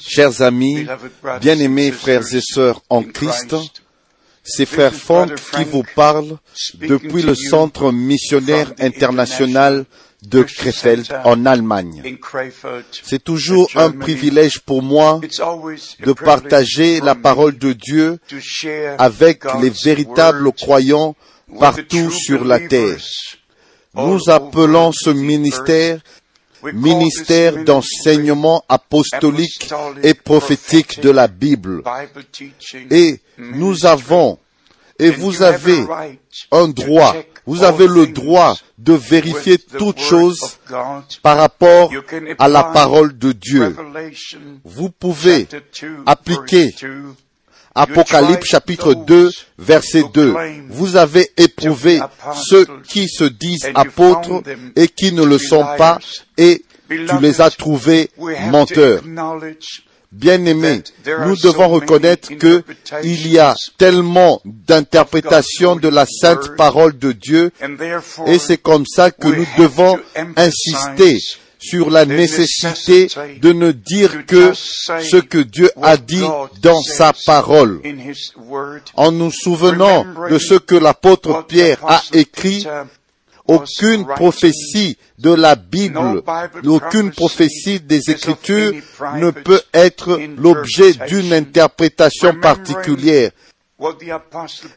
[0.00, 0.86] Chers amis,
[1.40, 3.54] bien-aimés frères et sœurs en Christ,
[4.42, 6.36] c'est frère Brother qui vous parle
[6.74, 9.84] depuis le Centre missionnaire international
[10.22, 12.18] de Krefeld en Allemagne.
[12.90, 15.20] C'est toujours un privilège pour moi
[16.00, 18.18] de partager la parole de Dieu
[18.98, 21.14] avec les véritables croyants
[21.60, 22.98] partout sur la terre.
[23.94, 26.00] Nous appelons ce ministère
[26.72, 29.70] ministère d'enseignement apostolique
[30.02, 31.82] et prophétique de la Bible.
[32.90, 34.38] Et nous avons,
[34.98, 35.84] et vous avez
[36.50, 40.58] un droit, vous avez le droit de vérifier toutes choses
[41.22, 41.90] par rapport
[42.38, 43.76] à la parole de Dieu.
[44.64, 47.04] Vous pouvez chapter 2, appliquer verse 2.
[47.74, 50.34] Apocalypse chapitre 2, verset 2.
[50.68, 52.00] Vous avez éprouvé
[52.34, 54.42] ceux qui se disent apôtres
[54.76, 55.98] et qui ne le sont pas
[56.36, 58.10] et tu les as trouvés
[58.50, 59.02] menteurs.
[60.12, 60.84] Bien-aimés,
[61.26, 62.62] nous devons reconnaître que
[63.02, 67.50] il y a tellement d'interprétations de la sainte parole de Dieu
[68.28, 69.98] et c'est comme ça que nous devons
[70.36, 71.18] insister
[71.64, 73.08] sur la nécessité
[73.40, 76.24] de ne dire que ce que Dieu a dit
[76.60, 77.80] dans sa parole.
[78.94, 82.66] En nous souvenant de ce que l'apôtre Pierre a écrit,
[83.46, 86.22] aucune prophétie de la Bible,
[86.66, 88.72] aucune prophétie des Écritures
[89.16, 93.30] ne peut être l'objet d'une interprétation particulière.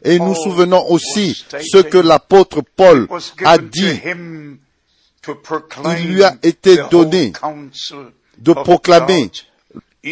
[0.04, 3.08] Et nous souvenons aussi ce que l'apôtre Paul
[3.44, 4.00] a dit
[6.00, 7.32] Il lui a été donné
[8.38, 9.30] de proclamer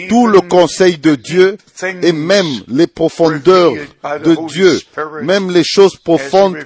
[0.09, 1.57] tout le conseil de Dieu
[2.03, 4.81] et même les profondeurs de Dieu,
[5.23, 6.57] même les choses profondes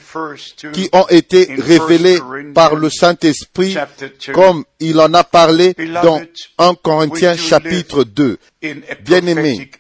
[0.73, 4.33] qui ont été révélées 1 Corinthians par le Saint-Esprit, chapter 2.
[4.33, 6.21] comme il en a parlé dans
[6.59, 8.39] 1 Corinthiens chapitre 2.
[8.65, 9.71] in a Bien-aimés.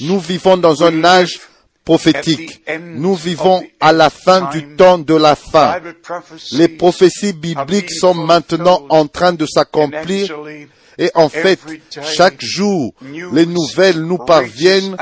[0.00, 1.38] Nous vivons dans un âge
[1.88, 2.60] prophétique.
[2.96, 5.80] Nous vivons à la fin du temps de la fin.
[6.52, 10.36] Les prophéties bibliques sont maintenant en train de s'accomplir
[10.98, 11.58] et en fait,
[12.02, 12.92] chaque jour,
[13.32, 14.96] les nouvelles nous parviennent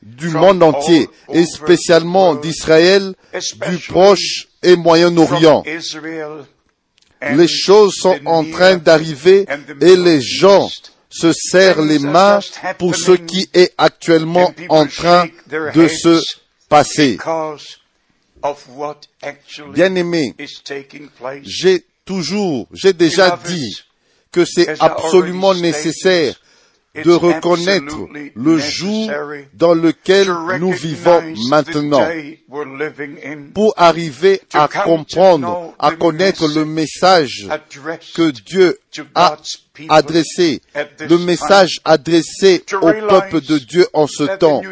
[0.00, 3.14] du monde entier et spécialement d'Israël,
[3.68, 5.62] du Proche et Moyen-Orient.
[7.32, 9.46] Les choses sont en train d'arriver
[9.82, 10.70] et les gens.
[11.14, 12.40] Se serrent les mains
[12.78, 16.20] pour ce qui est actuellement en train de se
[16.68, 17.18] passer.
[20.64, 21.42] taking place.
[21.44, 23.76] j'ai toujours, j'ai déjà dit
[24.32, 26.34] que c'est absolument nécessaire
[27.02, 27.96] de reconnaître
[28.34, 29.10] le jour
[29.54, 30.28] dans lequel
[30.60, 32.06] nous vivons maintenant
[33.52, 37.48] pour arriver à comprendre, à connaître le message
[38.14, 38.78] que Dieu
[39.14, 39.36] a
[39.88, 40.60] adressé,
[41.00, 44.62] le message adressé au peuple de Dieu en ce temps,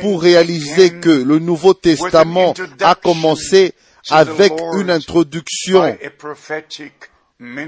[0.00, 3.72] pour réaliser que le Nouveau Testament a commencé
[4.10, 5.96] avec une introduction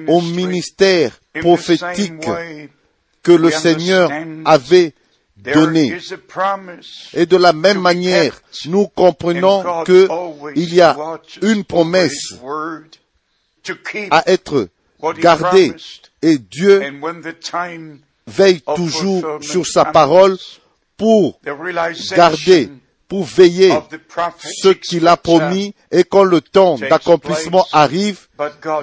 [0.08, 2.28] au ministère prophétique
[3.22, 4.10] que le Seigneur
[4.44, 4.94] avait
[5.36, 5.98] donné.
[7.14, 10.96] Et de la même manière, nous comprenons God que always il y a
[11.42, 12.34] une promesse
[14.10, 14.68] à être
[15.18, 15.74] gardée.
[16.22, 16.82] et Dieu
[18.26, 20.36] veille toujours sur sa parole
[20.96, 21.40] pour
[22.14, 22.70] garder,
[23.08, 23.72] pour veiller
[24.62, 25.74] ce qu'il a promis.
[25.90, 28.28] Et quand le temps d'accomplissement arrive,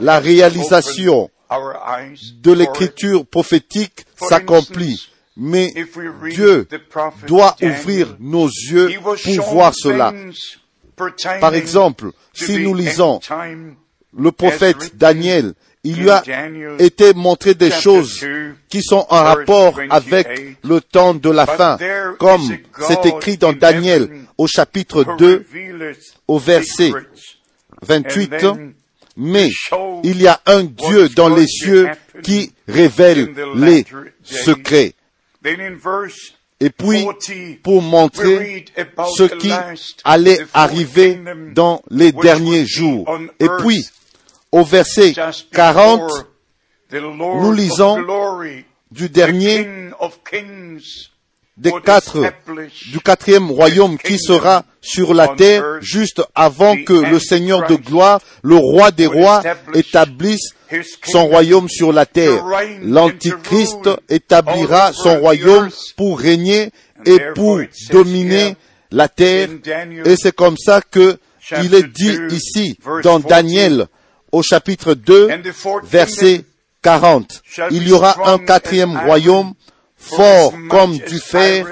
[0.02, 5.10] la réalisation de l'écriture prophétique s'accomplit.
[5.36, 5.74] Mais
[6.32, 6.68] Dieu
[7.28, 10.14] doit ouvrir nos yeux pour voir cela.
[11.40, 13.20] Par exemple, si nous lisons
[14.18, 15.54] le prophète Daniel,
[15.84, 16.24] il lui a
[16.80, 19.92] été montré des choses 2, qui sont en rapport 28.
[19.92, 21.78] avec le temps de la fin,
[22.20, 22.42] comme
[22.88, 25.98] c'est écrit dans Daniel au chapitre who 2, revealeth
[26.28, 27.08] au verset secrets.
[27.84, 28.46] 28.
[29.18, 29.50] Mais
[30.04, 31.90] il y a un Dieu dans les cieux
[32.24, 33.84] qui révèle les
[34.24, 34.94] secrets.
[36.60, 38.66] Et puis, 40, pour montrer
[39.16, 39.52] ce qui
[40.04, 41.20] allait arriver
[41.54, 43.06] dans les derniers jours.
[43.40, 43.86] Et puis,
[44.52, 46.26] au verset just 40 before
[46.90, 47.98] the Lord nous lisons
[48.92, 49.68] du dernier
[51.58, 52.24] des quatre,
[52.92, 58.22] du quatrième royaume qui sera sur la terre juste avant que le Seigneur de gloire,
[58.44, 59.42] le roi des rois,
[59.74, 60.54] établisse
[61.04, 62.44] son royaume sur la terre.
[62.84, 66.72] L'Antichrist établira son royaume pour régner
[67.06, 67.60] et pour
[67.92, 68.56] dominer
[68.92, 69.50] la terre.
[70.06, 71.18] Et c'est comme ça que
[71.64, 73.26] il est dit 2, ici dans 14.
[73.28, 73.88] Daniel
[74.34, 76.46] au chapitre 2, and the fourth verset kingdom
[76.82, 77.42] 40.
[77.72, 79.54] Il y aura un quatrième royaume
[79.98, 81.66] fort comme du fer,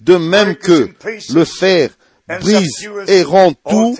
[0.00, 0.90] de même que
[1.32, 1.90] le fer
[2.28, 3.96] brise et rend tout,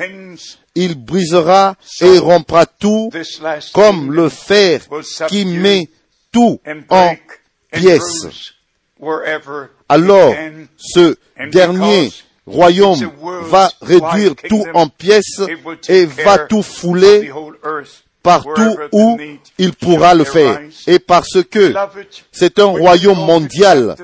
[0.75, 3.11] il brisera et rompra tout
[3.73, 4.81] comme le fer
[5.29, 5.89] qui met
[6.33, 7.15] tout en
[7.71, 8.55] pièces.
[9.89, 10.35] Alors,
[10.77, 11.17] ce
[11.51, 12.11] dernier
[12.47, 13.11] royaume
[13.43, 15.43] va réduire tout en pièces
[15.89, 17.31] et va tout fouler
[18.25, 19.21] partout où
[19.59, 20.61] il pourra le faire.
[20.89, 21.73] Et parce que
[22.33, 23.95] c'est un royaume mondial,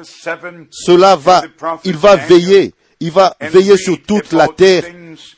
[0.70, 1.43] cela va,
[1.84, 4.84] il va veiller, il va veiller sur toute la terre,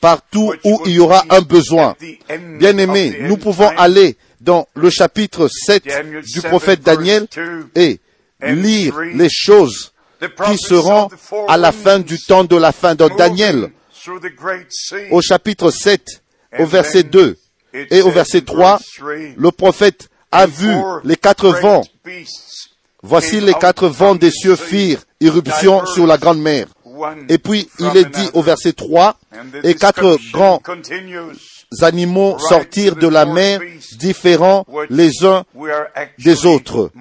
[0.01, 1.95] partout où il y aura un besoin.
[2.59, 5.83] Bien aimé, nous pouvons aller dans le chapitre 7
[6.21, 7.27] du prophète Daniel
[7.75, 7.99] et
[8.41, 9.93] lire les choses
[10.45, 11.07] qui seront
[11.47, 12.95] à la fin du temps de la fin.
[12.95, 13.71] Dans Daniel,
[15.11, 16.21] au chapitre 7,
[16.59, 17.37] au verset 2
[17.73, 18.79] et au verset 3,
[19.35, 20.73] le prophète a vu
[21.03, 21.83] les quatre vents.
[23.01, 26.67] Voici les quatre vents des cieux firent irruption sur la grande mer.
[27.27, 29.17] Et puis il est dit au verset 3,
[29.63, 30.61] et quatre grands
[31.81, 33.59] animaux sortirent de la mer
[33.97, 35.43] différents les uns
[36.19, 36.91] des autres.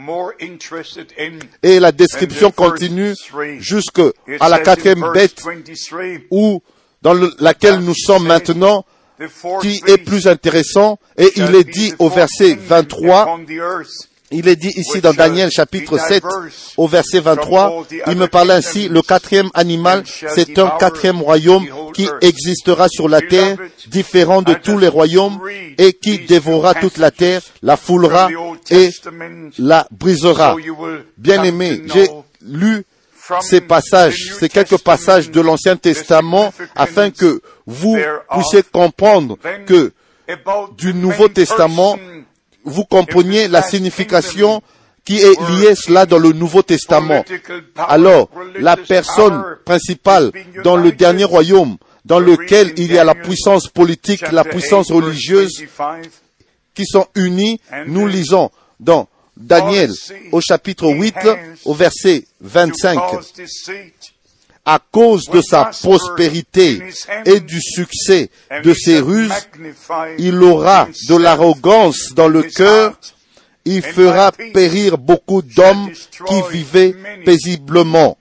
[1.63, 3.15] Et la description continue
[3.59, 4.11] jusqu'à
[4.41, 5.43] la quatrième bête
[6.31, 6.63] où,
[7.03, 8.85] dans laquelle nous sommes maintenant,
[9.61, 13.41] qui est plus intéressant, et il est dit au verset 23,
[14.35, 16.23] il est dit ici dans Daniel chapitre 7
[16.79, 20.05] au verset 23, il me parle ainsi, le quatrième animal,
[20.35, 23.59] c'est un quatrième royaume qui existera sur la terre,
[23.89, 25.39] différent de tous les royaumes,
[25.77, 28.31] et qui dévorera toute la terre, la foulera
[28.71, 28.91] et
[29.59, 30.57] la brisera.
[31.19, 32.09] Bien aimé, j'ai
[32.41, 32.85] lu
[33.41, 37.99] ces passages, ces quelques passages de l'Ancien Testament afin que vous
[38.31, 39.93] puissiez comprendre que
[40.77, 41.97] du Nouveau Testament,
[42.65, 44.63] vous compreniez la signification
[45.05, 47.25] qui est liée cela dans le Nouveau Testament.
[47.77, 50.31] Alors, la personne principale
[50.63, 55.65] dans le dernier royaume, dans lequel il y a la puissance politique, la puissance religieuse,
[56.75, 58.51] qui sont unies, nous lisons
[58.81, 59.91] dans Daniel
[60.31, 61.15] au chapitre 8
[61.65, 62.99] au verset 25
[64.65, 66.83] à cause de sa prospérité
[67.25, 68.31] et du succès
[68.63, 69.33] de ses ruses,
[70.19, 72.95] il aura de l'arrogance dans le cœur,
[73.65, 75.91] il fera périr beaucoup d'hommes
[76.27, 76.95] qui vivaient
[77.25, 78.17] paisiblement,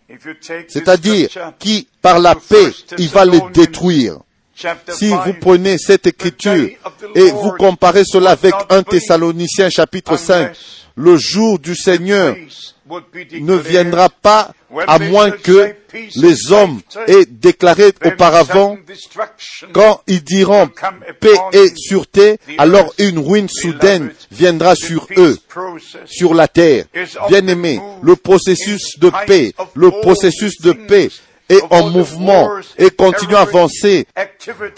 [0.68, 1.30] c'est-à-dire
[1.60, 4.18] qui, par la paix, il va les détruire.
[4.94, 6.70] Si vous prenez cette écriture
[7.16, 10.56] et vous comparez cela avec 1 Thessaloniciens chapitre 5,
[11.02, 12.36] le jour du Seigneur
[13.40, 14.54] ne viendra pas
[14.88, 15.74] à moins que
[16.16, 18.78] les hommes aient déclaré auparavant,
[19.74, 20.70] quand ils diront
[21.20, 25.38] paix et sûreté, alors une ruine soudaine viendra sur eux,
[26.06, 26.86] sur la terre.
[27.30, 31.10] Bien aimé, le processus de paix, le processus de paix
[31.52, 34.08] est en mouvement et continue à avancer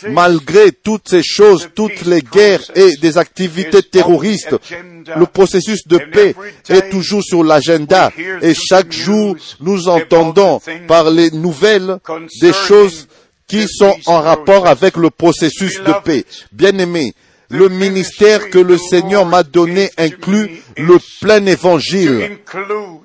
[0.09, 4.55] malgré toutes ces choses, toutes les guerres et des activités terroristes.
[5.15, 6.35] Le processus de paix
[6.69, 8.11] est toujours sur l'agenda.
[8.41, 11.99] et chaque jour nous entendons par les nouvelles
[12.41, 13.07] des choses
[13.47, 16.25] qui sont en rapport avec le processus de paix.
[16.51, 17.13] Bien aimé,
[17.49, 22.39] le ministère que le Seigneur m'a donné inclut le plein évangile,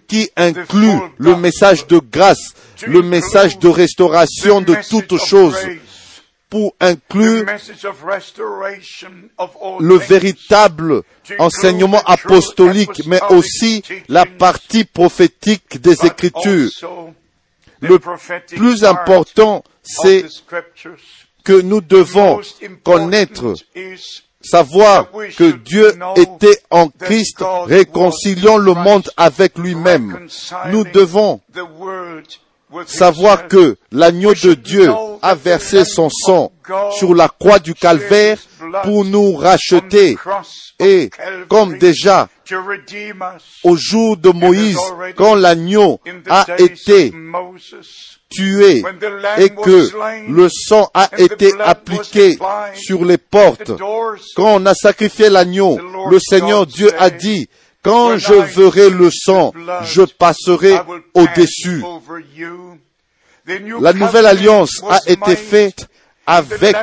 [0.07, 2.55] qui inclut le message de grâce,
[2.87, 5.57] le message de restauration de toutes choses,
[6.51, 7.45] pour inclure
[9.81, 11.03] le véritable
[11.39, 16.71] enseignement apostolique, mais aussi la partie prophétique des Écritures.
[17.81, 17.99] Le
[18.57, 20.25] plus important, c'est
[21.45, 22.41] que nous devons
[22.83, 23.55] connaître
[24.41, 30.29] savoir que Dieu était en Christ réconciliant le monde avec lui-même.
[30.71, 31.41] Nous devons
[32.87, 34.91] savoir que l'agneau de Dieu
[35.23, 36.53] a versé son sang
[36.99, 38.39] sur la croix du calvaire
[38.83, 40.17] pour nous racheter.
[40.79, 41.11] Et
[41.49, 42.29] comme déjà
[43.65, 44.79] au jour de Moïse,
[45.17, 47.13] quand l'agneau a été
[48.31, 48.85] tué
[49.39, 52.39] et que le sang a été appliqué
[52.75, 53.73] sur les portes,
[54.37, 55.79] quand on a sacrifié l'agneau,
[56.11, 57.49] le Seigneur Dieu a dit,
[57.89, 60.75] quand je verrai le sang, je passerai
[61.15, 61.83] au-dessus.
[63.81, 65.89] La nouvelle alliance a été faite
[66.27, 66.77] avec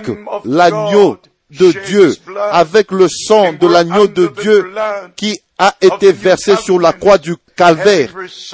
[0.46, 1.20] l'agneau
[1.52, 2.16] de Dieu,
[2.52, 4.72] avec le sang de l'agneau de Dieu
[5.16, 8.10] qui a été versé sur la croix du calvaire.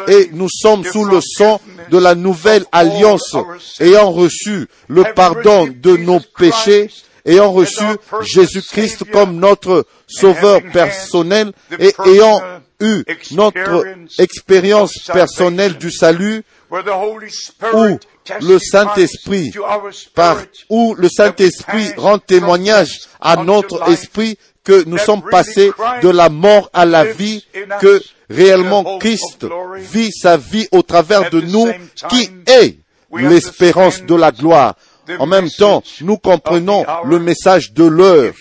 [0.09, 3.37] Et nous sommes sous le sang de la nouvelle alliance,
[3.79, 6.89] ayant reçu le pardon de nos péchés
[7.25, 7.83] ayant reçu
[8.21, 12.41] Jésus-Christ comme notre sauveur personnel et ayant
[12.79, 13.85] eu notre
[14.19, 17.97] expérience personnelle du salut, où
[18.41, 19.53] le Saint-Esprit,
[20.15, 20.37] par
[20.69, 26.69] où le Saint-Esprit rend témoignage à notre esprit que nous sommes passés de la mort
[26.73, 27.45] à la vie,
[27.79, 29.45] que réellement Christ
[29.77, 31.71] vit sa vie au travers de nous,
[32.09, 32.77] qui est
[33.13, 34.75] l'espérance de la gloire.
[35.19, 38.33] En même temps, nous comprenons le message de l'heure.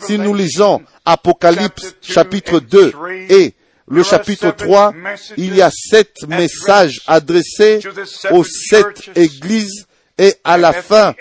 [0.00, 2.92] Si nous lisons Apocalypse chapitre 2
[3.28, 3.54] et
[3.88, 4.94] le chapitre 3,
[5.36, 7.80] il y a sept messages adressés
[8.30, 9.86] aux sept églises
[10.18, 11.14] et à la fin,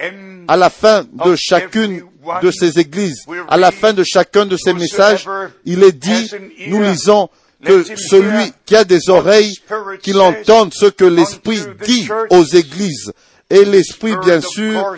[0.48, 2.04] à la fin de chacune
[2.42, 5.28] de ces églises, à la fin de chacun de ces messages,
[5.66, 6.32] il est dit,
[6.68, 7.30] nous lisons
[7.64, 9.58] que celui qui a des oreilles,
[10.02, 13.12] qu'il entende ce que l'Esprit dit aux églises.
[13.52, 14.96] Et l'Esprit, bien sûr,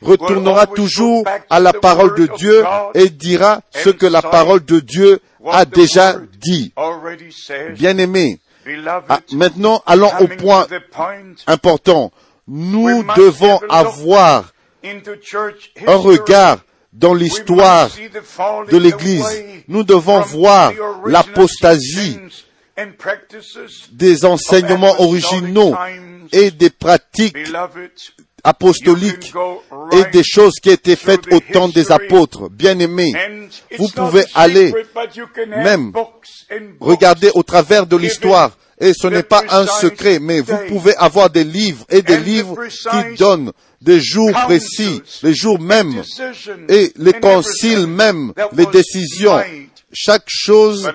[0.00, 5.20] retournera toujours à la parole de Dieu et dira ce que la parole de Dieu
[5.46, 6.72] a déjà dit.
[7.74, 8.40] Bien-aimés,
[9.08, 10.66] ah, maintenant allons au point
[11.46, 12.12] important.
[12.48, 14.52] Nous devons avoir
[14.84, 16.58] un regard
[16.92, 17.90] dans l'histoire
[18.70, 19.44] de l'Église.
[19.68, 20.72] Nous devons voir
[21.06, 22.18] l'apostasie
[23.92, 25.74] des enseignements originaux
[26.30, 27.36] et des pratiques
[28.44, 29.32] apostoliques
[29.92, 32.50] et des choses qui étaient faites au temps des apôtres.
[32.50, 33.12] Bien aimés,
[33.78, 34.72] vous pouvez aller
[35.48, 35.92] même
[36.80, 38.56] regarder au travers de l'histoire.
[38.80, 42.56] Et ce n'est pas un secret, mais vous pouvez avoir des livres et des livres
[42.66, 46.02] qui donnent des jours précis, les jours mêmes,
[46.68, 49.40] et les conciles même, les décisions,
[49.92, 50.90] chaque chose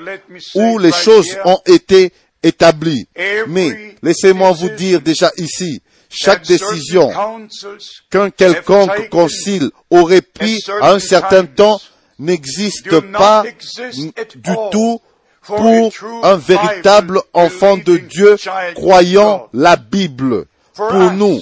[0.56, 2.12] où les choses ont été
[2.48, 3.08] établies.
[3.48, 7.12] Mais laissez-moi vous dire déjà ici, chaque décision
[8.10, 11.80] qu'un quelconque concile aurait pris à un certain temps
[12.20, 13.44] n'existe pas
[13.96, 14.12] du
[14.72, 15.02] tout
[15.42, 18.38] pour un véritable enfant de Dieu
[18.76, 20.46] croyant la Bible.
[20.74, 21.42] Pour nous,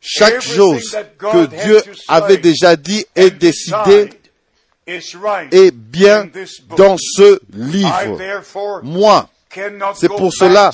[0.00, 4.10] chaque chose que Dieu avait déjà dit et décidé
[4.86, 6.28] est bien
[6.76, 8.18] dans ce livre.
[8.82, 9.28] Moi,
[9.94, 10.70] c'est pour cela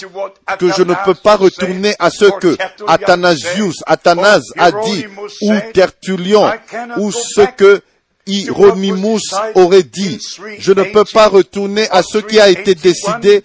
[0.58, 5.06] que je ne peux pas retourner à ce que Athanasius, Athanase a dit,
[5.42, 6.52] ou Tertullian,
[6.98, 7.82] ou ce que
[8.26, 10.18] Hieronymus aurait dit.
[10.58, 13.42] Je ne peux pas retourner à ce qui a été décidé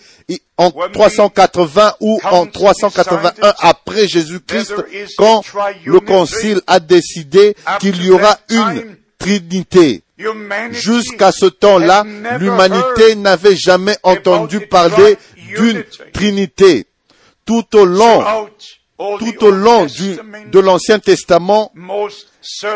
[0.57, 4.73] en 380 ou en 381 après Jésus-Christ,
[5.17, 5.43] quand
[5.85, 10.03] le Concile a décidé qu'il y aura une Trinité.
[10.71, 12.03] Jusqu'à ce temps-là,
[12.39, 15.17] l'humanité n'avait jamais entendu parler
[15.55, 15.83] d'une
[16.13, 16.87] Trinité.
[17.45, 18.49] Tout au long,
[18.97, 20.17] tout au long du,
[20.51, 21.71] de l'Ancien Testament,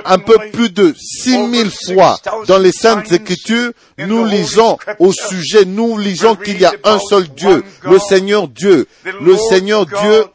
[0.05, 5.97] un peu plus de 6000 fois dans les Saintes Écritures, nous lisons au sujet, nous
[5.97, 8.87] lisons qu'il y a un seul Dieu, le Seigneur Dieu,
[9.19, 10.25] le Seigneur Dieu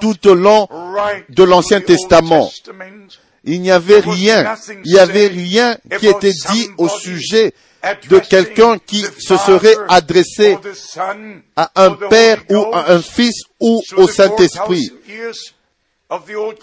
[0.00, 0.68] tout au long
[1.28, 2.50] de l'Ancien Testament.
[3.44, 7.52] Il n'y avait rien, il n'y avait rien qui était dit au sujet
[8.08, 10.56] de quelqu'un qui se serait adressé
[11.56, 14.92] à un père ou à un fils ou au Saint-Esprit.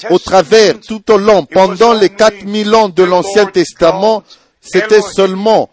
[0.09, 4.23] Au travers, tout au long, pendant les 4000 ans de l'Ancien Testament,
[4.61, 5.69] c'était seulement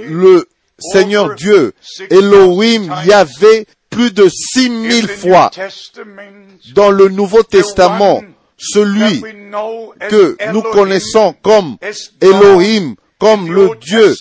[0.00, 1.72] le Seigneur Dieu,
[2.10, 5.50] Elohim, Yahvé, plus de 6000 fois.
[6.74, 8.22] Dans le Nouveau Testament,
[8.56, 9.22] celui
[10.08, 11.76] que nous connaissons comme
[12.20, 14.14] Elohim, comme le Dieu,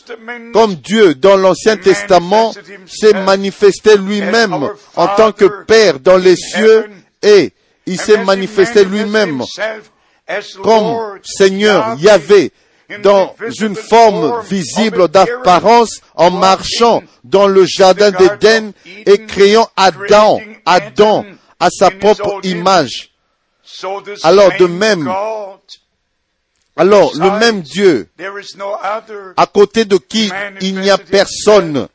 [0.54, 2.54] comme Dieu dans l'Ancien Testament
[2.88, 6.90] s'est manifesté lui-même en tant que Père dans les cieux
[7.22, 7.52] et
[7.86, 9.44] il s'est manifesté lui-même
[10.64, 12.52] comme Seigneur Yahvé
[13.02, 18.72] dans une forme visible d'apparence en marchant dans le jardin d'Éden
[19.06, 21.26] et créant Adam, Adam
[21.60, 23.15] à sa propre image.
[24.24, 25.12] Alors de même,
[26.76, 28.10] alors le même Dieu,
[29.38, 30.32] à côté de qui
[30.62, 31.88] il n'y a personne,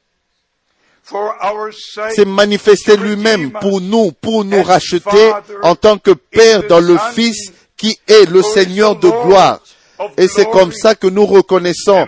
[2.11, 7.53] s'est manifesté lui-même pour nous, pour nous racheter en tant que Père dans le Fils
[7.77, 9.61] qui est le Seigneur de gloire.
[10.17, 12.07] Et c'est comme ça que nous reconnaissons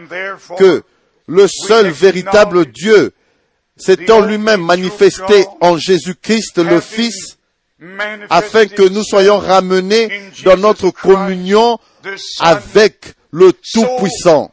[0.59, 0.83] que
[1.27, 3.13] le seul véritable Dieu
[3.77, 7.39] s'étant lui-même manifesté en Jésus-Christ le Fils,
[8.31, 10.09] afin que nous soyons ramenés
[10.45, 11.79] dans notre communion
[12.41, 14.53] avec le Tout-Puissant.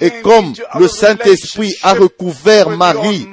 [0.00, 3.28] Et comme le Saint-Esprit a recouvert Marie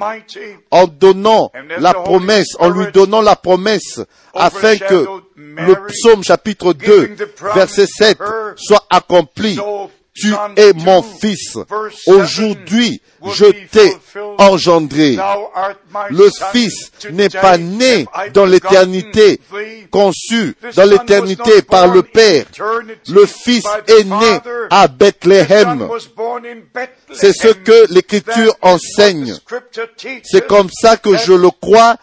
[0.70, 4.00] en donnant la promesse, en lui donnant la promesse,
[4.36, 7.16] afin que le psaume chapitre 2,
[7.56, 8.18] verset 7
[8.56, 9.60] soit accompli.
[10.20, 11.58] Tu es mon fils.
[12.08, 13.02] Aujourd'hui,
[13.34, 13.94] je t'ai
[14.38, 15.18] engendré.
[16.10, 19.40] Le fils n'est pas né dans l'éternité,
[19.92, 22.46] conçu dans l'éternité par le Père.
[23.08, 25.88] Le fils est né à Bethléem.
[27.14, 29.36] C'est ce que l'Écriture enseigne.
[30.24, 31.98] C'est comme ça que je le crois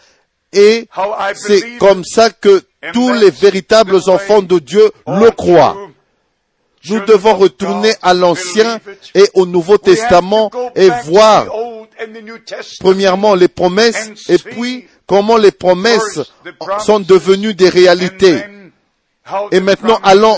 [0.53, 0.87] et
[1.35, 5.75] c'est comme ça que tous les véritables enfants de Dieu le croient.
[6.89, 8.79] Nous devons retourner à l'Ancien
[9.13, 11.47] et au Nouveau Testament et voir
[12.79, 16.19] premièrement les promesses et puis comment les promesses
[16.79, 18.43] sont devenues des réalités.
[19.51, 20.37] Et maintenant, allons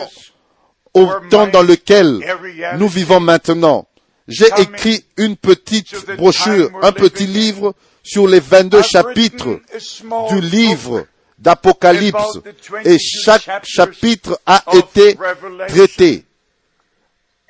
[0.94, 2.20] au temps dans lequel
[2.77, 3.88] nous vivons maintenant.
[4.27, 7.74] J'ai écrit une petite brochure, un petit livre
[8.04, 9.60] sur les 22 chapitres
[10.30, 11.06] du livre
[11.39, 12.39] d'Apocalypse
[12.84, 15.18] et chaque chapitre a été
[15.68, 16.27] traité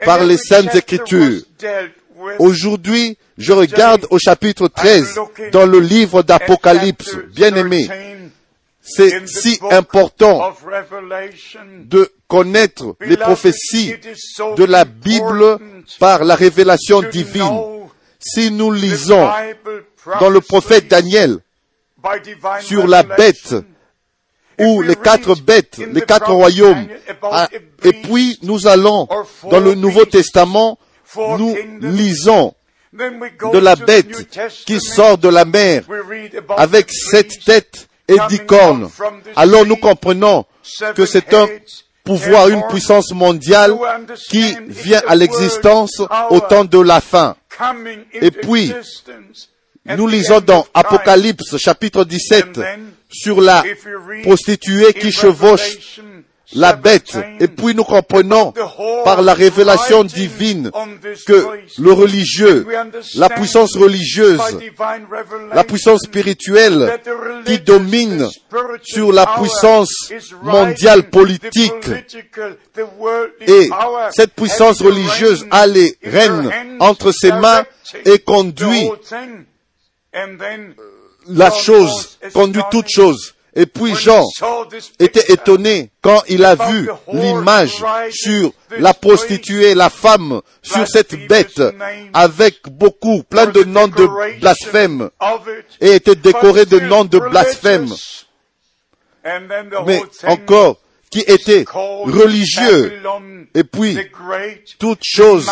[0.06, 1.42] par les saintes écritures.
[2.40, 5.20] Aujourd'hui, je regarde au chapitre 13
[5.52, 7.16] dans le livre d'Apocalypse.
[7.34, 7.88] Bien aimé,
[8.82, 10.56] c'est si important
[11.80, 13.96] de connaître les prophéties
[14.58, 15.60] de la Bible
[16.00, 17.62] par la révélation divine.
[18.20, 19.30] Si nous lisons
[20.20, 21.38] dans le prophète Daniel
[22.62, 23.56] sur la bête
[24.60, 26.88] ou les quatre bêtes, les quatre royaumes.
[27.24, 27.48] Ah,
[27.84, 29.08] et puis nous allons
[29.50, 30.78] dans le Nouveau Testament,
[31.16, 32.54] nous lisons
[32.94, 35.84] de la bête qui sort de la mer
[36.58, 38.90] avec sept têtes et dix cornes.
[39.36, 40.46] Alors nous comprenons
[40.96, 41.48] que c'est un
[42.04, 43.76] pouvoir, une puissance mondiale
[44.30, 47.36] qui vient à l'existence au temps de la fin.
[48.14, 48.74] Et puis,
[49.86, 52.60] nous lisons dans Apocalypse chapitre 17
[53.10, 53.64] sur la
[54.24, 56.00] prostituée qui chevauche
[56.54, 57.18] la bête.
[57.40, 58.54] Et puis nous comprenons
[59.04, 60.72] par la révélation divine
[61.26, 61.46] que
[61.78, 62.66] le religieux,
[63.16, 64.42] la puissance religieuse,
[65.54, 67.00] la puissance spirituelle
[67.46, 68.28] qui domine
[68.84, 70.12] sur la puissance
[70.42, 71.90] mondiale politique
[73.42, 73.70] et
[74.16, 77.64] cette puissance religieuse a les rênes entre ses mains
[78.06, 78.90] et conduit
[81.30, 83.34] la chose, conduit toute chose.
[83.56, 84.24] Et puis Jean
[85.00, 91.62] était étonné quand il a vu l'image sur la prostituée, la femme, sur cette bête,
[92.14, 95.10] avec beaucoup, plein de noms de blasphème,
[95.82, 97.88] et était décoré de noms de blasphème.
[99.88, 100.78] Mais encore,
[101.10, 103.02] qui était religieux.
[103.56, 103.98] Et puis,
[104.78, 105.50] toute chose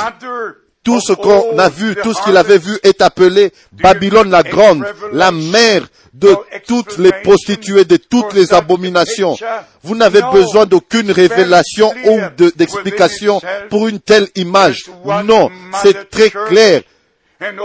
[0.86, 4.86] tout ce qu'on a vu, tout ce qu'il avait vu est appelé Babylone la grande,
[5.12, 5.82] la mère
[6.14, 6.34] de
[6.66, 9.36] toutes les prostituées, de toutes les abominations.
[9.84, 12.20] Vous n'avez besoin d'aucune révélation ou
[12.56, 14.86] d'explication pour une telle image.
[15.26, 15.50] Non,
[15.82, 16.84] c'est très clair.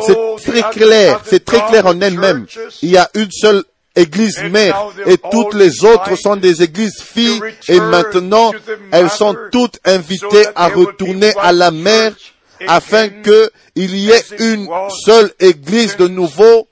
[0.04, 2.46] C'est très clair, c'est très clair en elle-même.
[2.82, 3.62] Il y a une seule
[3.94, 8.52] église mère et toutes les autres sont des églises filles et maintenant
[8.92, 12.12] elles sont toutes invitées à retourner à la mère
[12.66, 14.68] afin qu'il y ait une
[15.04, 16.68] seule église de nouveau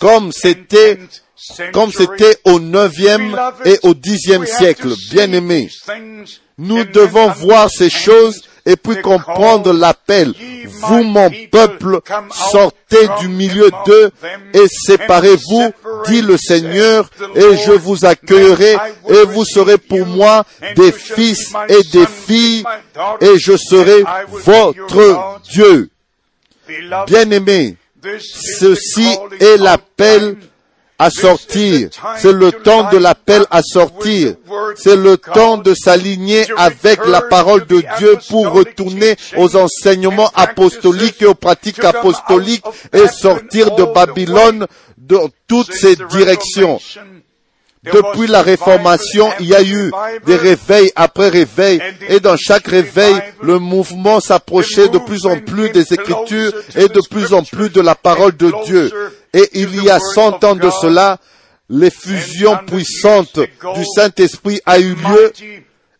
[0.00, 0.98] comme c'était
[1.72, 4.94] comme c'était au neuvième et au dixième siècle.
[5.10, 5.68] Bien aimé,
[6.56, 10.34] nous devons voir ces choses et puis comprendre l'appel.
[10.66, 12.00] Vous, mon peuple,
[12.32, 14.10] sortez du milieu d'eux
[14.52, 15.70] et séparez-vous,
[16.06, 18.76] dit le Seigneur, et je vous accueillerai,
[19.08, 20.44] et vous serez pour moi
[20.76, 22.64] des fils et des filles,
[23.20, 25.90] et je serai votre Dieu.
[27.06, 27.76] Bien-aimé,
[28.20, 30.36] ceci est l'appel
[30.98, 31.90] à sortir.
[32.18, 34.34] C'est le temps de l'appel à sortir.
[34.76, 41.22] C'est le temps de s'aligner avec la parole de Dieu pour retourner aux enseignements apostoliques
[41.22, 46.78] et aux pratiques apostoliques et sortir de Babylone dans toutes ces directions.
[47.92, 49.92] Depuis la réformation, il y a eu
[50.24, 55.68] des réveils après réveils et dans chaque réveil, le mouvement s'approchait de plus en plus
[55.70, 58.90] des Écritures et de plus en plus de la parole de Dieu.
[59.34, 61.18] Et il y a cent ans de cela,
[61.68, 65.32] l'effusion puissante du Saint-Esprit a eu lieu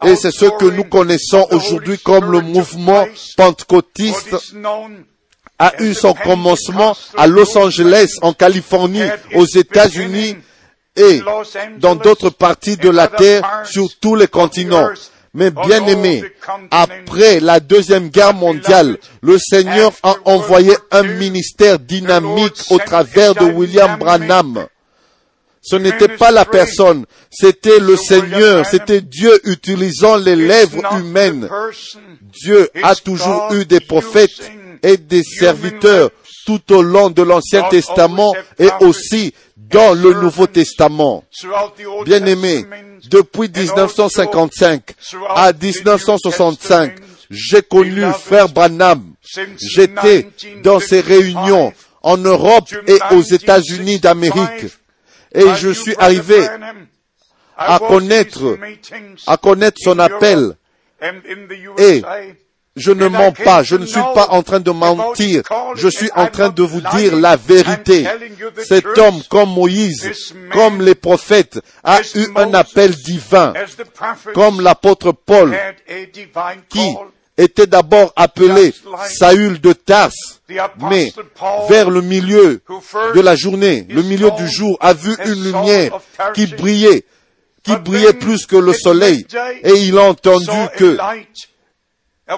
[0.07, 4.37] et c'est ce que nous connaissons aujourd'hui comme le mouvement pentecôtiste
[5.59, 10.37] a eu son commencement à Los Angeles, en Californie, aux États-Unis,
[10.97, 11.20] et
[11.79, 14.90] dans d'autres parties de la terre sur tous les continents.
[15.35, 16.23] Mais bien aimé,
[16.70, 23.44] après la Deuxième Guerre mondiale, le Seigneur a envoyé un ministère dynamique au travers de
[23.44, 24.66] William Branham.
[25.61, 31.49] Ce n'était pas la personne, c'était le Seigneur, c'était Dieu utilisant les lèvres humaines.
[32.20, 36.11] Dieu a toujours eu des prophètes et des serviteurs
[36.44, 41.24] tout au long de l'Ancien Testament et aussi dans le Nouveau Testament.
[42.04, 42.64] Bien aimé,
[43.09, 44.83] depuis 1955
[45.35, 46.94] à 1965,
[47.30, 49.14] j'ai connu Frère Branham.
[49.59, 50.28] J'étais
[50.62, 54.66] dans ces réunions en Europe et aux États-Unis d'Amérique.
[55.35, 56.46] Et je suis arrivé
[57.57, 58.59] à connaître,
[59.26, 60.57] à connaître son appel.
[61.78, 62.02] Et
[62.76, 65.42] je ne mens pas, je ne suis pas en train de mentir,
[65.76, 68.06] je suis en train de vous dire la vérité.
[68.66, 73.52] Cet homme, comme Moïse, comme les prophètes, a eu un appel divin,
[74.34, 75.56] comme l'apôtre Paul,
[76.68, 76.96] qui
[77.37, 78.74] était d'abord appelé
[79.08, 80.12] Saül de Tars,
[80.90, 81.12] mais
[81.68, 82.60] vers le milieu
[83.14, 86.00] de la journée, le milieu du jour, a vu une lumière
[86.34, 87.04] qui brillait,
[87.62, 89.26] qui brillait plus que le soleil,
[89.62, 90.98] et il a entendu que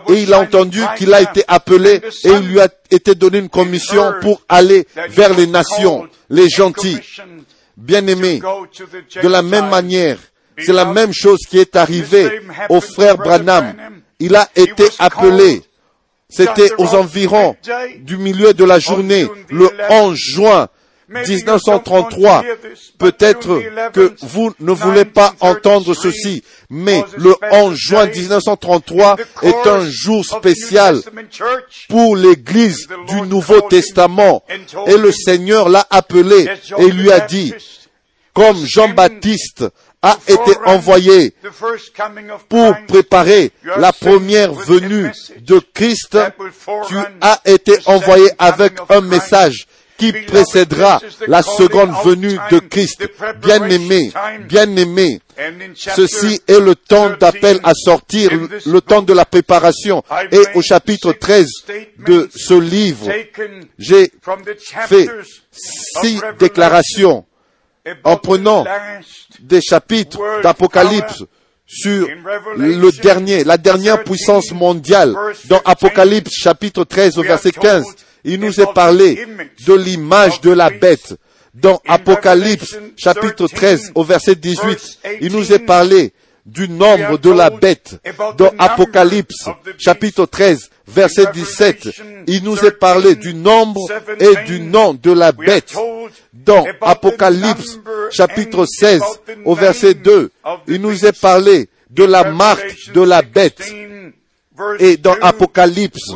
[0.08, 3.48] et il a entendu qu'il a été appelé et il lui a été donné une
[3.48, 6.98] commission pour aller vers les nations, les gentils,
[7.76, 8.40] bien-aimés.
[9.22, 10.18] De la même manière,
[10.58, 13.74] c'est la même chose qui est arrivée au frère Branham.
[14.18, 15.62] Il a été appelé.
[16.28, 17.54] C'était aux environs
[18.00, 20.68] du milieu de la journée, le 11 juin
[21.08, 22.44] 1933.
[22.98, 29.88] Peut-être que vous ne voulez pas entendre ceci, mais le 11 juin 1933 est un
[29.88, 31.00] jour spécial
[31.88, 34.42] pour l'Église du Nouveau Testament.
[34.86, 37.54] Et le Seigneur l'a appelé et lui a dit,
[38.34, 39.64] comme Jean-Baptiste
[40.02, 41.34] a été envoyé
[42.48, 46.18] pour préparer la première venue de Christ,
[46.88, 49.66] tu as été envoyé avec un message
[49.98, 53.08] qui précédera la seconde venue de Christ.
[53.42, 54.12] Bien-aimé,
[54.48, 55.20] bien-aimé,
[55.74, 58.30] ceci est le temps d'appel à sortir,
[58.66, 60.02] le temps de la préparation.
[60.30, 61.46] Et au chapitre 13
[62.06, 63.10] de ce livre,
[63.78, 64.10] j'ai
[64.86, 65.08] fait
[65.52, 67.24] six déclarations
[68.04, 68.64] en prenant
[69.40, 71.24] des chapitres d'Apocalypse
[71.66, 72.06] sur
[72.56, 75.14] le dernier, la dernière puissance mondiale
[75.48, 77.84] dans Apocalypse chapitre 13 au verset 15
[78.26, 79.26] il nous est parlé
[79.66, 81.14] de l'image de la bête.
[81.54, 86.12] Dans Apocalypse chapitre 13 au verset 18, il nous est parlé
[86.44, 87.98] du nombre de la bête.
[88.36, 91.88] Dans Apocalypse chapitre 13 verset 17,
[92.26, 93.80] il nous est parlé du nombre
[94.20, 95.72] et du nom de la bête.
[96.32, 97.78] Dans Apocalypse
[98.10, 99.00] chapitre 16
[99.44, 100.30] au verset 2,
[100.68, 103.62] il nous est parlé de la marque de la bête.
[104.78, 106.12] Et dans Apocalypse,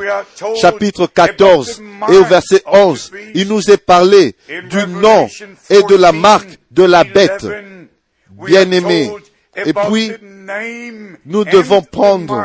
[0.61, 4.35] chapitre 14 et au verset 11, il nous est parlé
[4.71, 5.29] du nom
[5.69, 7.47] et de la marque de la bête.
[8.31, 9.11] Bien-aimé.
[9.57, 10.13] Et puis,
[11.27, 12.43] nous devons prendre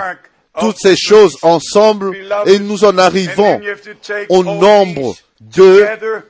[0.60, 3.62] toutes ces choses ensemble et nous en arrivons
[4.29, 5.86] au nombre de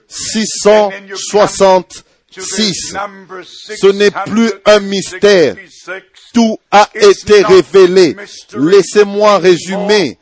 [0.07, 2.05] 666.
[2.37, 5.55] Ce n'est plus un mystère
[6.35, 8.15] tout a été révélé.
[8.55, 10.19] Laissez-moi résumer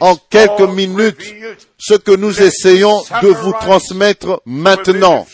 [0.00, 1.34] en quelques minutes
[1.78, 5.26] ce que nous essayons de vous transmettre maintenant.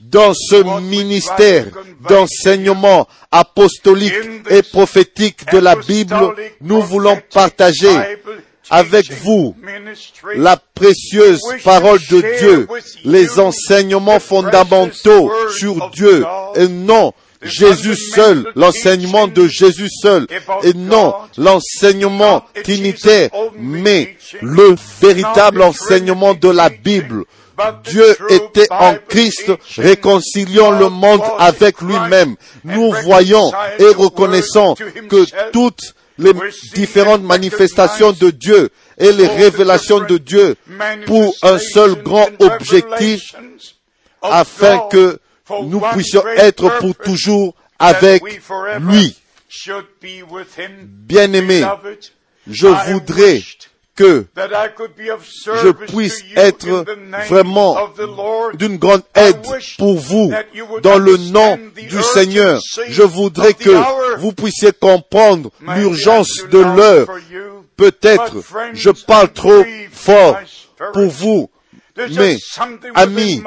[0.00, 1.66] Dans ce ministère
[2.08, 4.14] d'enseignement apostolique
[4.48, 7.94] et prophétique de la Bible, nous voulons partager
[8.70, 9.54] avec vous
[10.36, 12.68] la précieuse parole de Dieu,
[13.04, 20.26] les enseignements fondamentaux sur Dieu et non Jésus seul, l'enseignement de Jésus seul,
[20.62, 27.24] et non l'enseignement trinitaire, mais le véritable enseignement de la Bible.
[27.84, 32.36] Dieu était en Christ, réconciliant le monde avec lui-même.
[32.64, 34.74] Nous voyons et reconnaissons
[35.08, 36.32] que toutes les
[36.74, 40.56] différentes manifestations de Dieu et les révélations de Dieu
[41.06, 43.34] pour un seul grand objectif
[44.22, 45.18] afin que
[45.64, 48.22] nous puissions être pour toujours avec
[48.80, 49.16] lui.
[50.82, 51.64] Bien-aimé,
[52.46, 53.42] je voudrais
[53.96, 56.84] que je puisse être
[57.28, 57.76] vraiment
[58.54, 59.36] d'une grande aide
[59.78, 60.32] pour vous
[60.82, 62.60] dans le nom du Seigneur.
[62.88, 67.08] Je voudrais que vous puissiez comprendre l'urgence de l'heure.
[67.76, 68.36] Peut-être
[68.74, 70.38] je parle trop fort
[70.92, 71.50] pour vous,
[72.10, 72.38] Mais,
[72.94, 73.42] ami,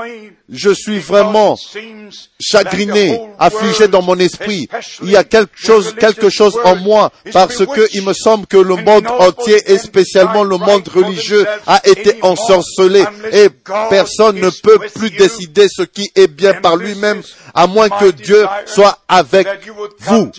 [0.49, 1.57] je suis vraiment
[2.39, 4.67] chagriné, affligé dans mon esprit.
[5.01, 8.57] Il y a quelque chose, quelque chose en moi parce que il me semble que
[8.57, 13.49] le monde entier et spécialement le monde religieux a été ensorcelé et
[13.89, 17.21] personne ne peut plus décider ce qui est bien par lui-même
[17.53, 19.47] à moins que Dieu soit avec
[19.99, 20.31] vous.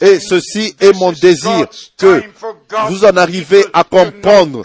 [0.00, 1.66] Et ceci est mon désir,
[1.98, 2.22] que
[2.88, 4.62] vous en arrivez à comprendre.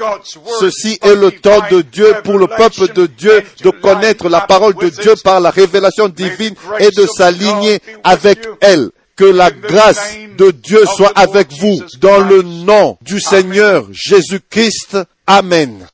[0.59, 4.75] Ceci est le temps de Dieu pour le peuple de Dieu de connaître la parole
[4.75, 8.89] de Dieu par la révélation divine et de s'aligner avec elle.
[9.15, 14.97] Que la grâce de Dieu soit avec vous dans le nom du Seigneur Jésus-Christ.
[15.27, 15.85] Amen.